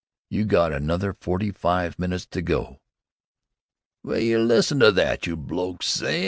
You 0.29 0.45
got 0.45 0.73
another 0.73 1.13
forty 1.13 1.51
five 1.51 1.99
minutes 1.99 2.25
to 2.31 2.41
do." 2.41 2.77
"Will 4.03 4.17
you 4.17 4.39
listen 4.39 4.79
to 4.79 4.91
that, 4.93 5.27
you 5.27 5.35
blokes! 5.35 5.85
S'y! 5.97 6.19